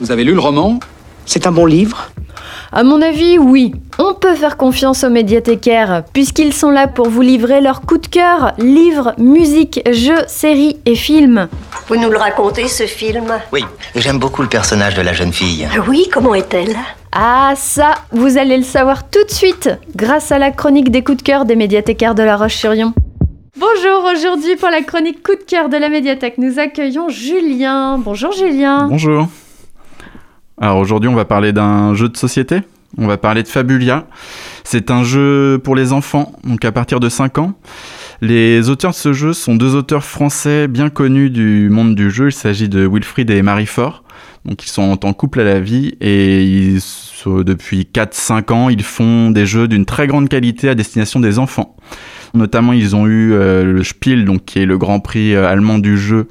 [0.00, 0.80] Vous avez lu le roman?
[1.24, 2.10] C'est un bon livre?
[2.72, 3.72] À mon avis, oui.
[4.00, 8.06] On peut faire confiance aux médiathécaires, puisqu'ils sont là pour vous livrer leurs coups de
[8.08, 11.48] cœur, livres, musique, jeux, séries et films.
[11.86, 13.26] Vous nous le racontez, ce film?
[13.52, 15.68] Oui, j'aime beaucoup le personnage de la jeune fille.
[15.86, 16.76] Oui, comment est-elle?
[17.12, 21.18] Ah ça, vous allez le savoir tout de suite, grâce à la chronique des coups
[21.18, 22.94] de cœur des médiathécaires de La Roche-sur-Yon.
[23.56, 27.96] Bonjour, aujourd'hui pour la chronique coup de cœur de la médiathèque, nous accueillons Julien.
[27.98, 28.88] Bonjour Julien.
[28.90, 29.28] Bonjour.
[30.60, 32.60] Alors aujourd'hui, on va parler d'un jeu de société.
[32.96, 34.06] On va parler de Fabulia.
[34.62, 37.54] C'est un jeu pour les enfants, donc à partir de 5 ans.
[38.20, 42.28] Les auteurs de ce jeu sont deux auteurs français bien connus du monde du jeu.
[42.28, 44.04] Il s'agit de Wilfried et Marie Fort.
[44.44, 46.76] Donc ils sont en couple à la vie et
[47.26, 51.76] depuis 4-5 ans, ils font des jeux d'une très grande qualité à destination des enfants.
[52.34, 55.78] Notamment, ils ont eu euh, le Spiel, donc qui est le Grand Prix euh, allemand
[55.78, 56.26] du jeu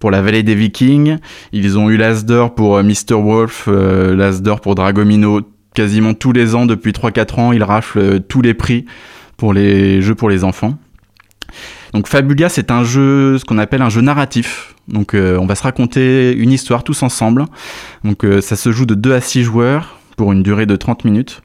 [0.00, 1.18] pour la Vallée des Vikings.
[1.52, 3.14] Ils ont eu l'Asdor pour euh, Mr.
[3.14, 5.42] Wolf, l'Asdor pour Dragomino.
[5.74, 8.84] Quasiment tous les ans, depuis 3-4 ans, ils raflent tous les prix
[9.36, 10.78] pour les jeux pour les enfants.
[11.92, 14.76] Donc Fabulia, c'est un jeu, ce qu'on appelle un jeu narratif.
[14.86, 17.46] Donc on va se raconter une histoire tous ensemble.
[18.04, 21.42] Donc ça se joue de 2 à 6 joueurs pour une durée de 30 minutes.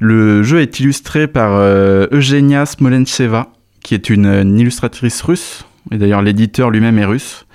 [0.00, 3.48] Le jeu est illustré par euh, Eugenia Smolentseva,
[3.82, 5.64] qui est une, une illustratrice russe.
[5.90, 7.46] Et d'ailleurs, l'éditeur lui-même est russe.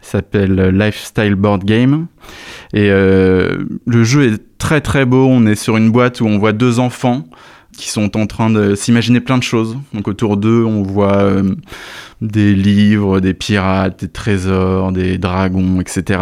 [0.00, 2.06] S'appelle Lifestyle Board Game.
[2.72, 5.26] Et euh, le jeu est très très beau.
[5.26, 7.26] On est sur une boîte où on voit deux enfants
[7.76, 9.76] qui sont en train de s'imaginer plein de choses.
[9.92, 11.54] Donc autour d'eux, on voit euh,
[12.20, 16.20] des livres, des pirates, des trésors, des dragons, etc.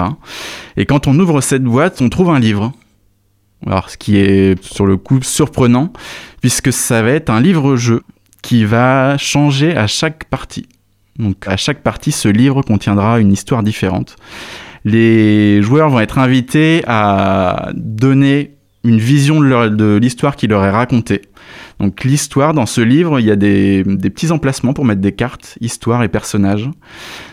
[0.77, 2.73] Et quand on ouvre cette boîte, on trouve un livre.
[3.67, 5.93] Alors, ce qui est sur le coup surprenant,
[6.41, 8.03] puisque ça va être un livre-jeu
[8.43, 10.67] qui va changer à chaque partie.
[11.19, 14.17] Donc, à chaque partie, ce livre contiendra une histoire différente.
[14.85, 21.23] Les joueurs vont être invités à donner une vision de, l'histoire qui leur est racontée.
[21.81, 25.13] Donc l'histoire, dans ce livre, il y a des, des petits emplacements pour mettre des
[25.13, 26.71] cartes, histoire et personnages.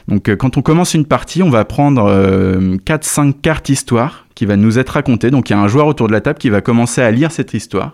[0.08, 2.10] Donc euh, quand on commence une partie, on va prendre
[2.86, 5.30] 4-5 cartes histoire qui va nous être racontée.
[5.30, 7.32] Donc il y a un joueur autour de la table qui va commencer à lire
[7.32, 7.92] cette histoire.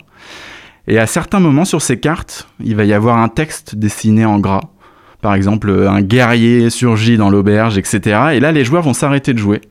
[0.88, 4.40] Et à certains moments sur ces cartes, il va y avoir un texte dessiné en
[4.40, 4.62] gras.
[5.22, 8.30] Par exemple, euh, un guerrier surgit dans l'auberge, etc.
[8.34, 9.62] Et là, les joueurs vont s'arrêter de jouer.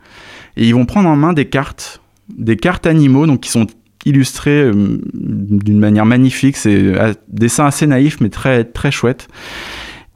[0.56, 3.66] Et ils vont prendre en main des cartes, des cartes animaux, donc qui sont
[4.04, 6.56] illustrées euh, d'une manière magnifique.
[6.56, 9.28] C'est un dessin assez naïf, mais très, très chouette.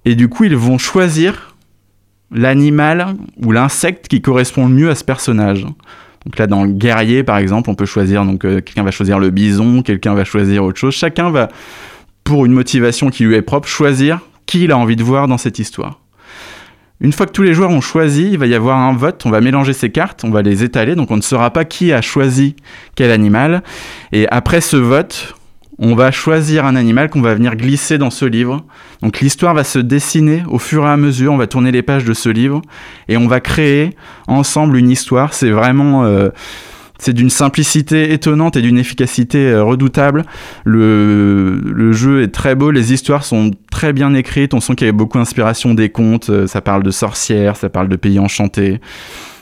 [0.05, 1.57] Et du coup, ils vont choisir
[2.31, 5.67] l'animal ou l'insecte qui correspond le mieux à ce personnage.
[6.25, 9.19] Donc là, dans le guerrier, par exemple, on peut choisir, donc euh, quelqu'un va choisir
[9.19, 10.95] le bison, quelqu'un va choisir autre chose.
[10.95, 11.49] Chacun va,
[12.25, 15.39] pour une motivation qui lui est propre, choisir qui il a envie de voir dans
[15.39, 16.01] cette histoire.
[17.01, 19.31] Une fois que tous les joueurs ont choisi, il va y avoir un vote, on
[19.31, 22.03] va mélanger ces cartes, on va les étaler, donc on ne saura pas qui a
[22.03, 22.57] choisi
[22.95, 23.63] quel animal.
[24.13, 25.35] Et après ce vote,
[25.79, 28.65] on va choisir un animal qu'on va venir glisser dans ce livre.
[29.01, 32.05] Donc l'histoire va se dessiner au fur et à mesure, on va tourner les pages
[32.05, 32.61] de ce livre
[33.09, 33.97] et on va créer
[34.27, 35.33] ensemble une histoire.
[35.33, 36.05] C'est vraiment...
[36.05, 36.29] euh,
[37.01, 40.25] c'est d'une simplicité étonnante et d'une efficacité euh, redoutable.
[40.65, 44.53] Le, jeu est très beau, les histoires sont très bien écrites.
[44.53, 46.29] On sent qu'il y a beaucoup d'inspiration des contes.
[46.29, 48.81] Euh, Ça parle de sorcières, ça parle de pays enchantés.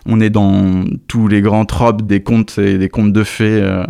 [0.07, 3.85] On est dans tous les grands tropes des contes et des contes de fées euh,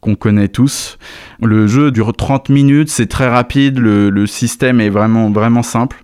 [0.00, 0.98] qu'on connaît tous.
[1.42, 3.78] Le jeu dure 30 minutes, c'est très rapide.
[3.78, 6.02] Le, système est vraiment, vraiment simple.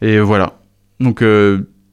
[0.00, 0.54] Et voilà.
[1.00, 1.22] Donc,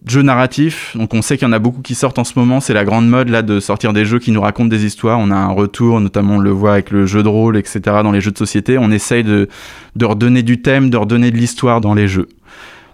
[0.09, 0.95] jeu narratif.
[0.95, 2.59] Donc, on sait qu'il y en a beaucoup qui sortent en ce moment.
[2.59, 5.19] C'est la grande mode là de sortir des jeux qui nous racontent des histoires.
[5.19, 7.79] On a un retour, notamment on le voit avec le jeu de rôle, etc.
[8.03, 9.47] Dans les jeux de société, on essaye de,
[9.95, 12.27] de redonner du thème, de redonner de l'histoire dans les jeux.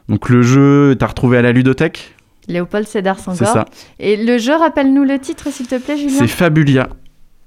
[0.10, 2.14] Donc, le jeu, t'as retrouvé à la ludothèque
[2.48, 3.48] Léopold Sédar C'est Senghor.
[3.54, 3.66] ça.
[4.00, 6.20] Et le jeu, rappelle-nous le titre, s'il te plaît, Julien?
[6.20, 6.90] C'est Fabulia.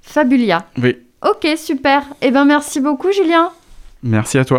[0.02, 0.66] Fabulia.
[0.82, 0.96] Oui.
[1.22, 2.02] Ok, super.
[2.22, 3.50] Eh ben merci beaucoup, Julien.
[4.02, 4.56] Merci à toi.